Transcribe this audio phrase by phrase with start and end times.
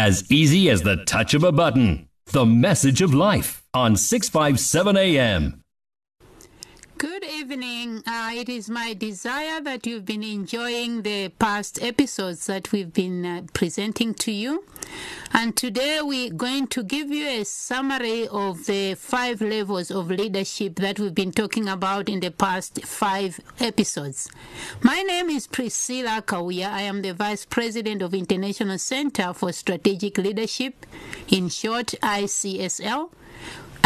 [0.00, 2.08] as easy as the touch of a button.
[2.24, 5.59] The message of life on 657 AM.
[7.40, 8.02] Evening.
[8.06, 13.24] Uh, it is my desire that you've been enjoying the past episodes that we've been
[13.24, 14.62] uh, presenting to you.
[15.32, 20.76] And today we're going to give you a summary of the five levels of leadership
[20.76, 24.28] that we've been talking about in the past five episodes.
[24.82, 26.70] My name is Priscilla Kauya.
[26.70, 30.84] I am the Vice President of International Center for Strategic Leadership,
[31.28, 33.08] in short, ICSL.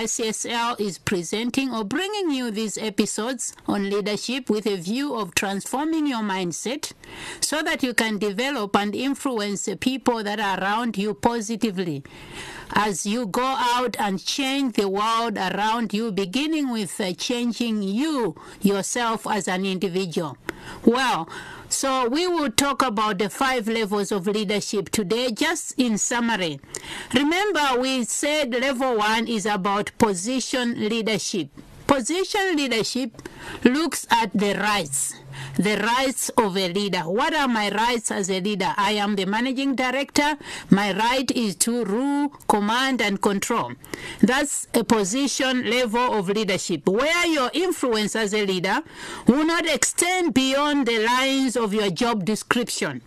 [0.00, 6.06] ICSL is presenting or bringing you these episodes on leadership with a view of transforming
[6.06, 6.92] your mindset
[7.40, 12.02] so that you can develop and influence the people that are around you positively
[12.72, 18.34] as you go out and change the world around you, beginning with uh, changing you
[18.62, 20.38] yourself as an individual.
[20.86, 21.28] Well,
[21.72, 26.60] so we will talk about the five levels of leadership today, just in summary.
[27.14, 31.48] Remember, we said level one is about position leadership.
[31.86, 33.22] Position leadership
[33.64, 35.14] looks at the rights,
[35.56, 37.00] the rights of a leader.
[37.00, 38.74] What are my rights as a leader?
[38.76, 40.36] I am the managing director.
[40.70, 43.72] My right is to rule, command, and control.
[44.20, 48.80] That's a position level of leadership where your influence as a leader
[49.26, 53.02] will not extend beyond the lines of your job description.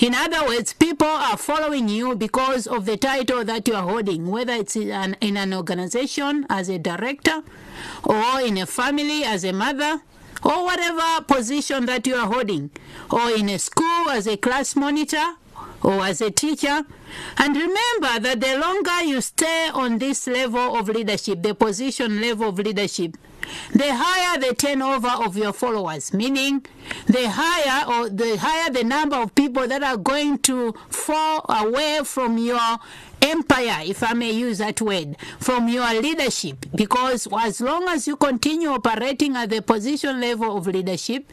[0.00, 4.26] In other words, people are following you because of the title that you are holding,
[4.26, 7.42] whether it's in an, in an organization as a director,
[8.04, 10.00] or in a family as a mother,
[10.44, 12.70] or whatever position that you are holding,
[13.10, 15.34] or in a school as a class monitor,
[15.82, 16.84] or as a teacher.
[17.38, 22.50] And remember that the longer you stay on this level of leadership, the position level
[22.50, 23.16] of leadership,
[23.72, 26.66] the higher the turnover of your followers, meaning
[27.06, 32.00] the higher or the higher the number of people that are going to fall away
[32.04, 32.78] from your
[33.28, 36.66] empire, if I may use that word, from your leadership.
[36.74, 41.30] Because as long as you continue operating at the position level of leadership,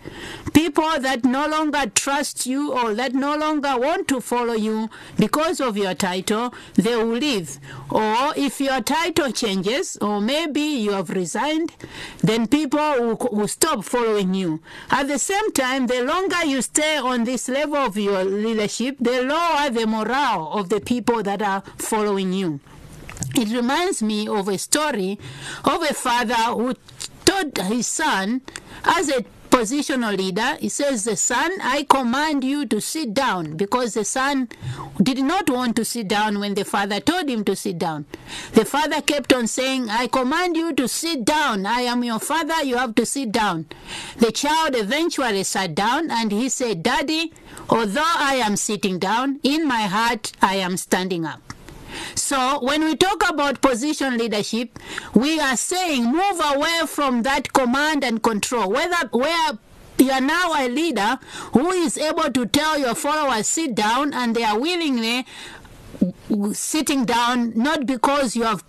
[0.53, 5.59] people that no longer trust you or that no longer want to follow you because
[5.59, 7.59] of your title, they will leave.
[7.89, 11.71] Or if your title changes, or maybe you have resigned,
[12.19, 14.61] then people will, will stop following you.
[14.89, 19.23] At the same time, the longer you stay on this level of your leadership, the
[19.23, 22.59] lower the morale of the people that are following you.
[23.35, 25.19] It reminds me of a story
[25.63, 26.73] of a father who
[27.25, 28.41] told his son,
[28.83, 29.23] as a
[29.55, 34.49] positional leader, he says, The son, I command you to sit down because the son
[35.01, 38.05] did not want to sit down when the father told him to sit down.
[38.51, 41.65] The father kept on saying, I command you to sit down.
[41.65, 43.67] I am your father, you have to sit down.
[44.17, 47.31] The child eventually sat down and he said, Daddy,
[47.69, 51.44] although I am sitting down, in my heart I am standing up.
[52.15, 54.79] So when we talk about position leadership,
[55.13, 58.69] we are saying move away from that command and control.
[58.71, 59.51] Whether where
[59.97, 61.17] you are now a leader
[61.53, 65.25] who is able to tell your followers sit down and they are willingly
[66.53, 68.61] sitting down not because you have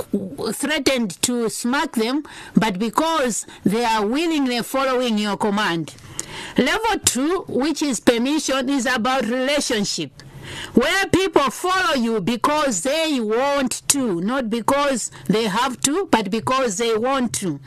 [0.53, 2.23] threatened to smack them
[2.55, 5.95] but because they are willingly following your command
[6.57, 10.11] level 2 which is permission is about relationship
[10.75, 16.79] where people follow you because they want to, not because they have to, but because
[16.79, 17.61] they want to.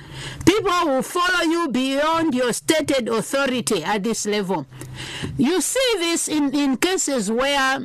[0.45, 4.65] People will follow you beyond your stated authority at this level.
[5.37, 7.79] You see this in, in cases where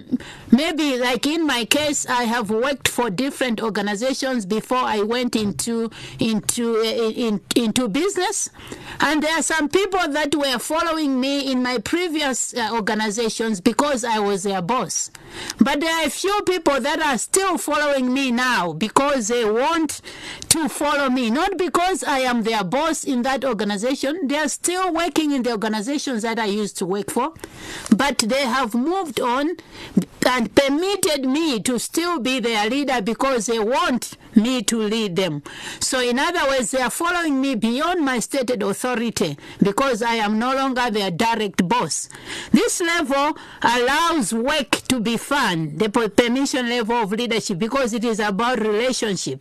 [0.54, 5.90] maybe like in my case I have worked for different organizations before I went into
[6.18, 8.50] into in, into business.
[9.00, 14.04] And there are some people that were following me in my previous uh, organizations because
[14.04, 15.10] I was their boss.
[15.58, 20.00] But there are a few people that are still following me now because they want
[20.50, 21.30] to follow me.
[21.30, 24.28] Not because I am their boss in that organization.
[24.28, 27.32] They are still working in the organizations that I used to work for.
[27.94, 29.56] But they have moved on
[30.26, 35.42] and permitted me to still be their leader because they want me to lead them.
[35.80, 40.38] So, in other words, they are following me beyond my stated authority because I am
[40.38, 42.08] no longer their direct boss.
[42.52, 48.20] This level allows work to be fun, the permission level of leadership, because it is
[48.20, 49.40] about relationship.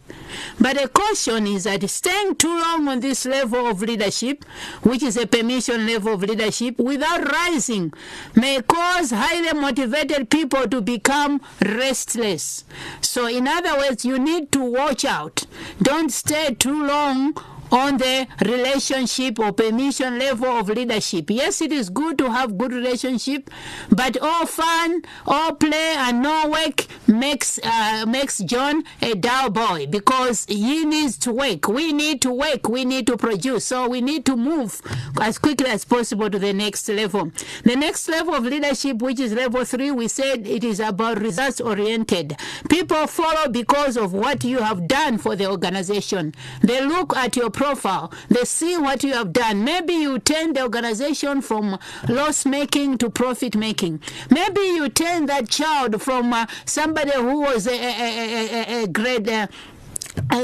[0.60, 4.46] But a caution is that staying too long on this level of leadership,
[4.84, 7.94] which is a permission level of leadership, without rising,
[8.36, 12.63] may cause highly motivated people to become restless.
[13.01, 15.46] So, in other words, you need to watch out.
[15.82, 17.34] Don't stay too long
[17.74, 21.30] on the relationship or permission level of leadership.
[21.30, 23.50] Yes, it is good to have good relationship,
[23.90, 29.88] but all fun, all play, and no work makes uh, makes John a dull boy
[29.88, 31.68] because he needs to work.
[31.68, 32.70] We need to work.
[32.70, 33.66] We need to produce.
[33.66, 34.80] So we need to move
[35.20, 37.31] as quickly as possible to the next level.
[37.64, 41.60] The next level of leadership, which is level three, we said it is about results
[41.60, 42.38] oriented.
[42.70, 46.36] People follow because of what you have done for the organization.
[46.62, 48.12] They look at your profile.
[48.30, 49.63] They see what you have done.
[49.63, 51.80] Maybe you turn the organization from
[52.10, 54.01] loss making to profit making.
[54.30, 58.88] Maybe you turn that child from uh, somebody who was a, a, a, a, a
[58.88, 59.30] grade.
[59.30, 59.48] Uh,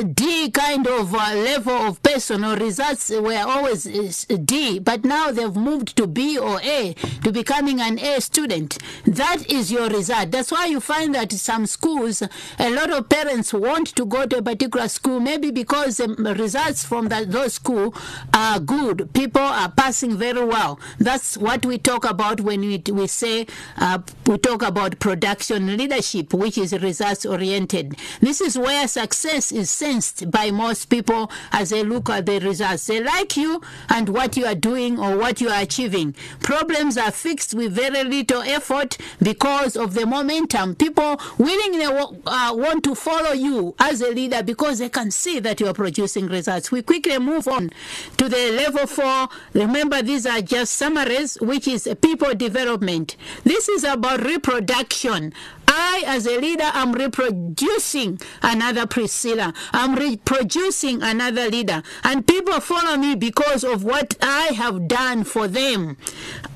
[0.03, 3.85] D kind of uh, level of personal results were always
[4.29, 6.93] uh, D, but now they've moved to B or A
[7.23, 8.77] to becoming an A student.
[9.05, 10.31] That is your result.
[10.31, 12.23] That's why you find that some schools,
[12.57, 16.83] a lot of parents want to go to a particular school, maybe because the results
[16.85, 17.93] from that those school
[18.33, 19.13] are good.
[19.13, 20.79] People are passing very well.
[20.99, 23.45] That's what we talk about when we, we say
[23.77, 27.97] uh, we talk about production leadership, which is results oriented.
[28.21, 32.87] This is where success is sensed by most people as they look at the results.
[32.87, 36.15] They like you and what you are doing or what you are achieving.
[36.41, 40.75] Problems are fixed with very little effort because of the momentum.
[40.75, 45.59] People willingly uh, want to follow you as a leader because they can see that
[45.59, 46.71] you are producing results.
[46.71, 47.71] We quickly move on
[48.17, 49.27] to the level four.
[49.53, 53.15] Remember, these are just summaries, which is people development.
[53.43, 55.33] This is about reproduction.
[55.71, 59.53] I, as a leader, am reproducing another Priscilla.
[59.71, 61.83] I'm reproducing another leader.
[62.03, 65.97] And people follow me because of what I have done for them.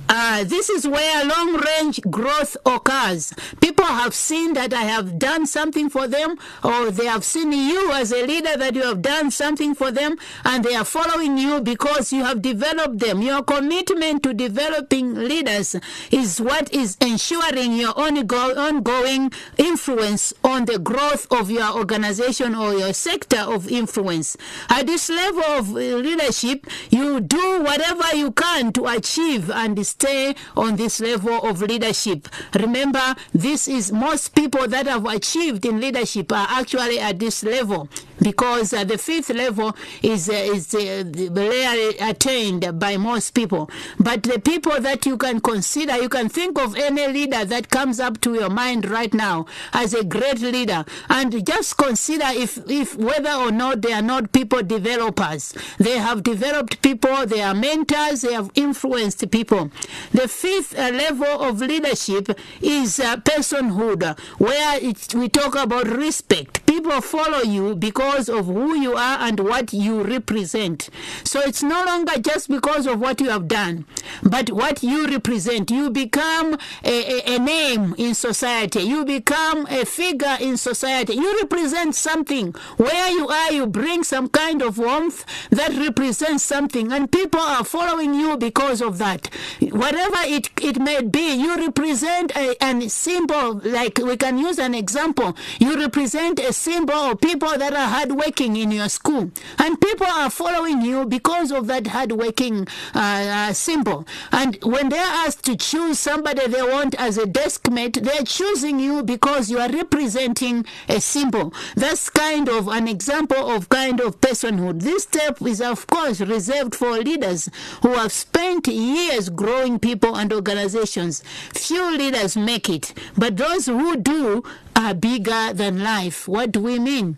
[0.10, 3.34] Uh, this is where long range growth occurs.
[3.62, 7.92] People have seen that I have done something for them, or they have seen you
[7.92, 11.62] as a leader that you have done something for them, and they are following you
[11.62, 13.22] because you have developed them.
[13.22, 15.76] Your commitment to developing leaders
[16.12, 22.94] is what is ensuring your ongoing influence on the growth of your organization or your
[22.94, 24.36] sector of influence.
[24.70, 30.76] At this level of leadership, you do whatever you can to achieve and stay on
[30.76, 32.28] this level of leadership.
[32.56, 37.88] Remember, this is most people that have achieved in leadership are actually at this level
[38.22, 43.70] because uh, the fifth level is uh, is uh, rarely attained by most people.
[44.00, 48.00] But the people that you can consider, you can think of any leader that comes
[48.00, 52.96] up to your mind right now as a great leader, and just consider if if
[52.96, 55.54] whether or not they are not people developers.
[55.78, 57.26] They have developed people.
[57.26, 58.22] They are mentors.
[58.22, 59.72] They have influenced people.
[60.12, 64.80] The fifth uh, level of leadership is uh, personhood, where
[65.20, 66.66] we talk about respect.
[66.66, 70.90] People follow you because of who you are and what you represent.
[71.24, 73.86] So it's no longer just because of what you have done,
[74.22, 75.72] but what you represent.
[75.72, 78.82] You become a, a, a name in society.
[78.82, 81.14] You become a figure in society.
[81.14, 82.54] You represent something.
[82.78, 87.64] Where you are, you bring some kind of warmth that represents something, and people are
[87.64, 89.30] following you because of that
[89.72, 94.74] whatever it, it may be, you represent a, a symbol, like we can use an
[94.76, 95.36] example.
[95.60, 99.30] You represent a symbol of people that are hardworking in your school.
[99.60, 104.08] And people are following you because of that hardworking uh, uh, symbol.
[104.32, 108.80] And when they're asked to choose somebody they want as a desk mate, they're choosing
[108.80, 111.54] you because you are representing a symbol.
[111.76, 114.82] That's kind of an example of kind of personhood.
[114.82, 117.48] This step is, of course, reserved for leaders
[117.84, 121.22] who have spent years growing people and organizations.
[121.54, 124.44] Few leaders make it, but those who do
[124.76, 126.28] are bigger than life.
[126.28, 127.18] What do we mean?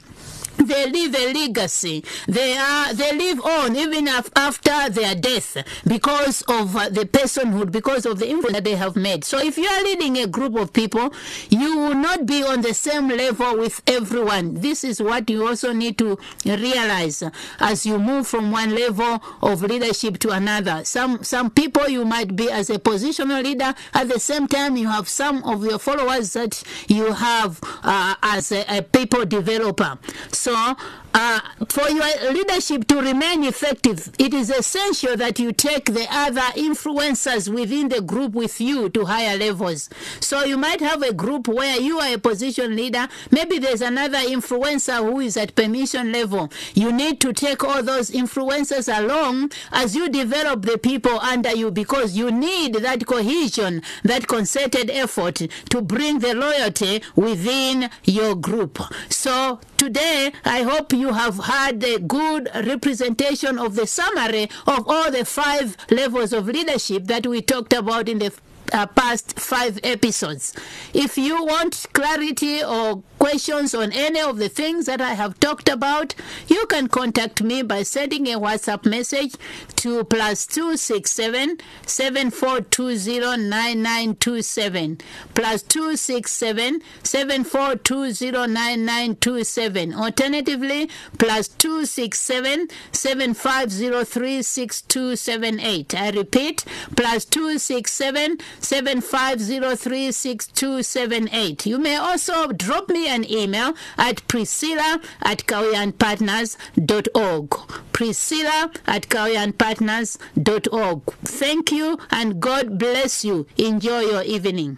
[0.67, 2.03] They leave a legacy.
[2.27, 5.57] They are they live on even af- after their death
[5.87, 9.23] because of uh, the personhood, because of the influence that they have made.
[9.23, 11.13] So if you are leading a group of people,
[11.49, 14.55] you will not be on the same level with everyone.
[14.55, 17.23] This is what you also need to realize
[17.59, 20.83] as you move from one level of leadership to another.
[20.85, 23.73] Some some people you might be as a positional leader.
[23.93, 28.51] At the same time, you have some of your followers that you have uh, as
[28.51, 29.97] a, a people developer.
[30.31, 30.77] So, 哦，
[31.15, 37.47] uh, for your leadership to remain effective, it is essential that you take the other influencers
[37.47, 39.89] within the group with you to higher levels.
[40.19, 43.07] So, you might have a group where you are a position leader.
[43.31, 46.51] Maybe there's another influencer who is at permission level.
[46.73, 51.71] You need to take all those influencers along as you develop the people under you
[51.71, 55.35] because you need that cohesion, that concerted effort
[55.69, 58.81] to bring the loyalty within your group.
[59.09, 65.11] So, today, I hope you have had a good representation of the summary of all
[65.11, 68.33] the five levels of leadership that we talked about in the
[68.73, 70.53] uh, past five episodes.
[70.93, 75.67] If you want clarity or questions on any of the things that I have talked
[75.67, 76.13] about,
[76.47, 79.33] you can contact me by sending a WhatsApp message
[79.77, 84.99] to plus 267 7420 9927
[85.33, 96.63] plus 267 7420 9927 alternatively plus 267 7503 6278 I repeat
[96.95, 107.49] plus 267 7503 6278 you may also drop me an email at priscilla at kawianpartners.org
[107.91, 113.47] priscilla at kawianpartners.org thank you and God bless you.
[113.57, 114.77] Enjoy your evening